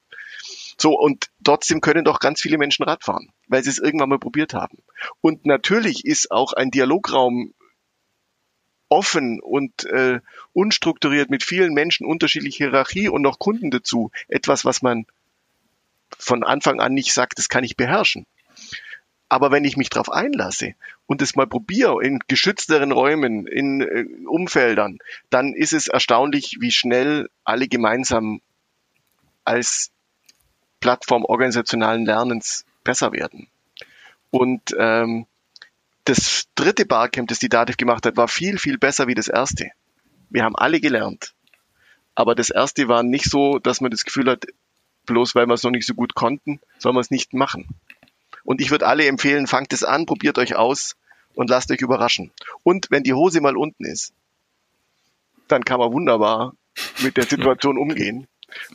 So, 0.81 0.99
und 0.99 1.31
trotzdem 1.43 1.81
können 1.81 2.05
doch 2.05 2.21
ganz 2.21 2.40
viele 2.40 2.57
Menschen 2.57 2.85
Radfahren, 2.85 3.33
weil 3.49 3.64
sie 3.64 3.71
es 3.71 3.78
irgendwann 3.78 4.09
mal 4.09 4.19
probiert 4.19 4.55
haben. 4.55 4.78
Und 5.21 5.45
natürlich 5.45 6.05
ist 6.05 6.31
auch 6.31 6.52
ein 6.52 6.71
Dialograum 6.71 7.52
offen 8.88 9.40
und 9.40 9.85
äh, 9.85 10.21
unstrukturiert 10.52 11.30
mit 11.30 11.42
vielen 11.42 11.75
Menschen, 11.75 12.07
unterschiedliche 12.07 12.64
Hierarchie 12.64 13.09
und 13.09 13.23
noch 13.23 13.38
Kunden 13.38 13.71
dazu. 13.71 14.11
Etwas, 14.28 14.64
was 14.64 14.83
man 14.83 15.07
von 16.18 16.42
Anfang 16.42 16.80
an 16.80 16.95
nicht 16.95 17.12
sagt, 17.12 17.38
das 17.38 17.49
kann 17.49 17.64
ich 17.64 17.76
beherrschen. 17.76 18.26
Aber 19.28 19.50
wenn 19.50 19.64
ich 19.64 19.76
mich 19.76 19.90
darauf 19.90 20.11
einlasse 20.11 20.75
und 21.07 21.21
es 21.21 21.37
mal 21.37 21.47
probiere 21.47 22.02
in 22.02 22.18
geschützteren 22.28 22.92
Räumen, 22.92 23.47
in 23.47 23.83
äh, 23.83 24.07
Umfeldern, 24.26 24.99
dann 25.28 25.52
ist 25.52 25.75
es 25.75 25.88
erstaunlich, 25.88 26.57
wie 26.61 26.73
schnell 26.73 27.28
alle 27.45 27.68
gemeinsam 27.68 28.40
als 29.45 29.90
Plattform 30.80 31.25
organisationalen 31.25 32.07
Lernens 32.07 32.64
besser 32.85 33.12
werden. 33.12 33.49
Und 34.30 34.75
ähm, 34.78 35.26
das 36.08 36.48
dritte 36.54 36.86
Barcamp, 36.86 37.28
das 37.28 37.38
die 37.38 37.50
Dativ 37.50 37.76
gemacht 37.76 38.06
hat, 38.06 38.16
war 38.16 38.28
viel, 38.28 38.58
viel 38.58 38.78
besser 38.78 39.06
wie 39.08 39.14
das 39.14 39.28
erste. 39.28 39.70
Wir 40.30 40.42
haben 40.42 40.56
alle 40.56 40.80
gelernt. 40.80 41.34
Aber 42.14 42.34
das 42.34 42.50
erste 42.50 42.88
war 42.88 43.02
nicht 43.02 43.30
so, 43.30 43.58
dass 43.58 43.80
man 43.80 43.90
das 43.90 44.04
Gefühl 44.04 44.30
hat, 44.30 44.46
bloß 45.04 45.34
weil 45.34 45.46
wir 45.46 45.54
es 45.54 45.62
noch 45.62 45.70
nicht 45.70 45.86
so 45.86 45.94
gut 45.94 46.14
konnten, 46.14 46.60
soll 46.78 46.94
man 46.94 47.02
es 47.02 47.10
nicht 47.10 47.34
machen. 47.34 47.68
Und 48.42 48.60
ich 48.62 48.70
würde 48.70 48.86
alle 48.86 49.06
empfehlen, 49.06 49.46
fangt 49.46 49.72
es 49.74 49.84
an, 49.84 50.06
probiert 50.06 50.38
euch 50.38 50.56
aus 50.56 50.96
und 51.34 51.50
lasst 51.50 51.70
euch 51.70 51.82
überraschen. 51.82 52.32
Und 52.62 52.86
wenn 52.90 53.02
die 53.02 53.12
Hose 53.12 53.40
mal 53.42 53.56
unten 53.56 53.84
ist, 53.84 54.14
dann 55.46 55.64
kann 55.64 55.78
man 55.78 55.92
wunderbar 55.92 56.54
mit 57.00 57.18
der 57.18 57.24
Situation 57.24 57.76
umgehen. 57.78 58.26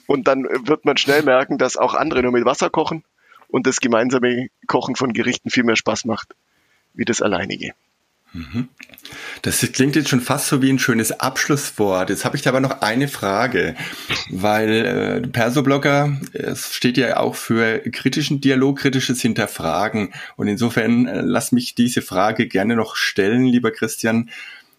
Und 0.05 0.27
dann 0.27 0.43
wird 0.43 0.85
man 0.85 0.97
schnell 0.97 1.23
merken, 1.23 1.57
dass 1.57 1.77
auch 1.77 1.95
andere 1.95 2.21
nur 2.21 2.31
mit 2.31 2.45
Wasser 2.45 2.69
kochen 2.69 3.03
und 3.47 3.65
das 3.65 3.79
gemeinsame 3.79 4.49
Kochen 4.67 4.95
von 4.95 5.13
Gerichten 5.13 5.49
viel 5.49 5.63
mehr 5.63 5.75
Spaß 5.75 6.05
macht 6.05 6.35
wie 6.93 7.05
das 7.05 7.21
alleinige. 7.21 7.73
Mhm. 8.33 8.69
Das 9.43 9.59
klingt 9.73 9.95
jetzt 9.95 10.09
schon 10.09 10.21
fast 10.21 10.47
so 10.47 10.61
wie 10.61 10.71
ein 10.71 10.79
schönes 10.79 11.11
Abschlusswort. 11.11 12.09
Jetzt 12.09 12.25
habe 12.25 12.35
ich 12.35 12.41
da 12.41 12.49
aber 12.49 12.61
noch 12.61 12.81
eine 12.81 13.07
Frage, 13.07 13.75
weil 14.29 14.71
äh, 14.71 15.27
Persoblogger 15.27 16.17
es 16.33 16.73
steht 16.73 16.97
ja 16.97 17.17
auch 17.17 17.35
für 17.35 17.79
kritischen 17.91 18.41
Dialog, 18.41 18.79
kritisches 18.79 19.21
Hinterfragen. 19.21 20.13
Und 20.35 20.47
insofern 20.47 21.07
äh, 21.07 21.21
lass 21.21 21.51
mich 21.51 21.75
diese 21.75 22.01
Frage 22.01 22.47
gerne 22.47 22.75
noch 22.75 22.95
stellen, 22.95 23.45
lieber 23.45 23.71
Christian. 23.71 24.29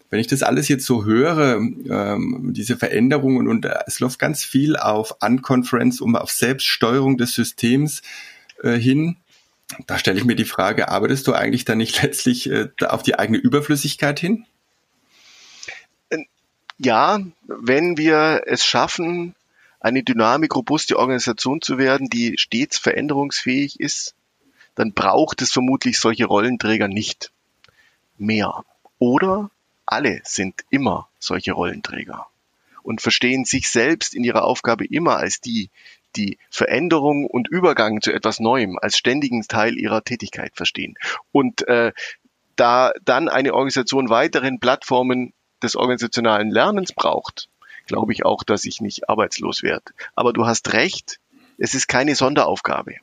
Wenn 0.09 0.19
ich 0.19 0.27
das 0.27 0.43
alles 0.43 0.67
jetzt 0.67 0.85
so 0.85 1.05
höre, 1.05 1.55
ähm, 1.57 2.51
diese 2.53 2.77
Veränderungen 2.77 3.47
und 3.47 3.65
äh, 3.65 3.75
es 3.87 3.99
läuft 3.99 4.19
ganz 4.19 4.43
viel 4.43 4.75
auf 4.75 5.15
Unconference, 5.21 6.01
um 6.01 6.15
auf 6.15 6.31
Selbststeuerung 6.31 7.17
des 7.17 7.33
Systems 7.33 8.01
äh, 8.61 8.77
hin, 8.77 9.17
da 9.87 9.97
stelle 9.97 10.19
ich 10.19 10.25
mir 10.25 10.35
die 10.35 10.45
Frage, 10.45 10.89
arbeitest 10.89 11.27
du 11.27 11.33
eigentlich 11.33 11.65
dann 11.65 11.77
nicht 11.77 12.01
letztlich 12.01 12.49
äh, 12.49 12.69
auf 12.85 13.03
die 13.03 13.17
eigene 13.17 13.37
Überflüssigkeit 13.37 14.19
hin? 14.19 14.45
Äh, 16.09 16.25
ja, 16.77 17.19
wenn 17.43 17.97
wir 17.97 18.43
es 18.45 18.65
schaffen, 18.65 19.35
eine 19.79 20.03
dynamik 20.03 20.55
robuste 20.55 20.97
Organisation 20.97 21.61
zu 21.61 21.77
werden, 21.77 22.09
die 22.09 22.37
stets 22.37 22.77
veränderungsfähig 22.77 23.79
ist, 23.79 24.15
dann 24.73 24.93
braucht 24.93 25.41
es 25.41 25.51
vermutlich 25.51 25.99
solche 25.99 26.25
Rollenträger 26.25 26.87
nicht 26.87 27.31
mehr. 28.17 28.65
Oder 28.99 29.51
alle 29.85 30.21
sind 30.23 30.65
immer 30.69 31.07
solche 31.19 31.53
Rollenträger 31.53 32.27
und 32.83 33.01
verstehen 33.01 33.45
sich 33.45 33.69
selbst 33.69 34.13
in 34.13 34.23
ihrer 34.23 34.43
Aufgabe 34.43 34.85
immer 34.85 35.17
als 35.17 35.41
die, 35.41 35.69
die 36.15 36.37
Veränderung 36.49 37.25
und 37.25 37.47
Übergang 37.49 38.01
zu 38.01 38.11
etwas 38.11 38.39
Neuem 38.39 38.77
als 38.79 38.97
ständigen 38.97 39.41
Teil 39.43 39.77
ihrer 39.77 40.03
Tätigkeit 40.03 40.55
verstehen. 40.55 40.95
Und 41.31 41.67
äh, 41.67 41.91
da 42.55 42.93
dann 43.03 43.27
eine 43.27 43.53
Organisation 43.53 44.09
weiterhin 44.09 44.59
Plattformen 44.59 45.33
des 45.61 45.75
organisationalen 45.75 46.49
Lernens 46.51 46.93
braucht, 46.93 47.49
glaube 47.85 48.13
ich 48.13 48.25
auch, 48.25 48.43
dass 48.43 48.65
ich 48.65 48.81
nicht 48.81 49.09
arbeitslos 49.09 49.63
werde. 49.63 49.93
Aber 50.15 50.33
du 50.33 50.45
hast 50.45 50.73
recht, 50.73 51.19
es 51.57 51.73
ist 51.73 51.87
keine 51.87 52.15
Sonderaufgabe. 52.15 52.95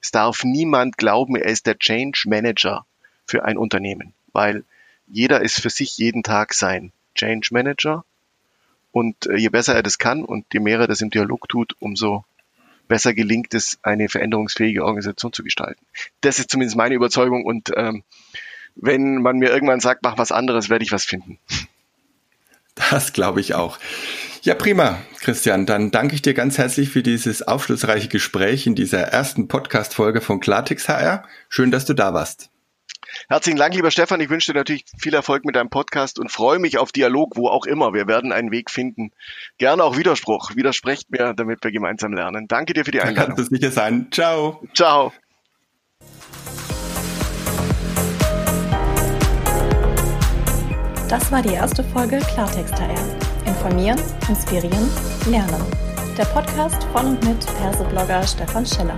Es 0.00 0.10
darf 0.10 0.42
niemand 0.44 0.98
glauben, 0.98 1.36
er 1.36 1.46
ist 1.46 1.66
der 1.66 1.78
Change 1.78 2.24
Manager 2.26 2.84
für 3.24 3.44
ein 3.44 3.56
Unternehmen, 3.56 4.14
weil 4.32 4.64
jeder 5.06 5.42
ist 5.42 5.60
für 5.60 5.70
sich 5.70 5.96
jeden 5.98 6.22
Tag 6.22 6.54
sein 6.54 6.92
Change 7.14 7.48
Manager. 7.52 8.04
Und 8.90 9.26
äh, 9.26 9.36
je 9.36 9.48
besser 9.48 9.74
er 9.74 9.82
das 9.82 9.98
kann 9.98 10.24
und 10.24 10.44
je 10.52 10.60
mehr 10.60 10.80
er 10.80 10.86
das 10.86 11.00
im 11.00 11.10
Dialog 11.10 11.48
tut, 11.48 11.74
umso 11.78 12.24
besser 12.88 13.14
gelingt 13.14 13.54
es, 13.54 13.78
eine 13.82 14.08
veränderungsfähige 14.08 14.84
Organisation 14.84 15.32
zu 15.32 15.42
gestalten. 15.42 15.84
Das 16.20 16.38
ist 16.38 16.50
zumindest 16.50 16.76
meine 16.76 16.94
Überzeugung 16.94 17.44
und 17.44 17.70
ähm, 17.76 18.02
wenn 18.74 19.20
man 19.22 19.38
mir 19.38 19.50
irgendwann 19.50 19.80
sagt, 19.80 20.02
mach 20.02 20.18
was 20.18 20.32
anderes, 20.32 20.70
werde 20.70 20.84
ich 20.84 20.92
was 20.92 21.04
finden. 21.04 21.38
Das 22.90 23.12
glaube 23.12 23.40
ich 23.40 23.54
auch. 23.54 23.78
Ja, 24.42 24.54
prima, 24.54 24.98
Christian. 25.20 25.66
Dann 25.66 25.90
danke 25.90 26.14
ich 26.14 26.22
dir 26.22 26.34
ganz 26.34 26.58
herzlich 26.58 26.88
für 26.88 27.02
dieses 27.02 27.42
aufschlussreiche 27.42 28.08
Gespräch 28.08 28.66
in 28.66 28.74
dieser 28.74 29.02
ersten 29.02 29.46
Podcast-Folge 29.46 30.20
von 30.20 30.40
Klartext 30.40 30.88
HR. 30.88 31.24
Schön, 31.48 31.70
dass 31.70 31.84
du 31.84 31.94
da 31.94 32.14
warst. 32.14 32.51
Herzlichen 33.28 33.58
Dank, 33.58 33.74
lieber 33.74 33.90
Stefan. 33.90 34.20
Ich 34.20 34.30
wünsche 34.30 34.52
dir 34.52 34.58
natürlich 34.58 34.84
viel 34.98 35.14
Erfolg 35.14 35.44
mit 35.44 35.56
deinem 35.56 35.70
Podcast 35.70 36.18
und 36.18 36.30
freue 36.30 36.58
mich 36.58 36.78
auf 36.78 36.92
Dialog, 36.92 37.36
wo 37.36 37.48
auch 37.48 37.66
immer. 37.66 37.92
Wir 37.92 38.06
werden 38.06 38.32
einen 38.32 38.50
Weg 38.50 38.70
finden. 38.70 39.10
Gerne 39.58 39.84
auch 39.84 39.96
Widerspruch. 39.96 40.56
Widersprecht 40.56 41.10
mir, 41.10 41.34
damit 41.34 41.62
wir 41.62 41.72
gemeinsam 41.72 42.12
lernen. 42.12 42.48
Danke 42.48 42.72
dir 42.72 42.84
für 42.84 42.90
die 42.90 43.00
Einladung. 43.00 43.36
Kann 43.36 43.44
es 43.44 43.50
sicher 43.50 43.70
sein. 43.70 44.08
Ciao. 44.10 44.62
Ciao. 44.74 45.12
Das 51.08 51.30
war 51.30 51.42
die 51.42 51.52
erste 51.52 51.84
Folge 51.84 52.20
Klartext 52.32 52.74
HR. 52.74 53.18
Informieren, 53.44 54.00
inspirieren, 54.28 54.88
lernen. 55.26 55.62
Der 56.16 56.24
Podcast 56.24 56.84
von 56.84 57.06
und 57.06 57.24
mit 57.24 57.46
Perseblogger 57.58 58.26
Stefan 58.26 58.64
Schiller. 58.64 58.96